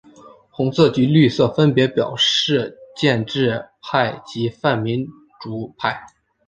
[0.49, 5.07] 红色及绿色分别表示建制派及泛民
[5.39, 6.03] 主派。